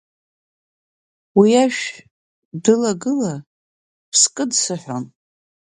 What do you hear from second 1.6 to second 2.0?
ашә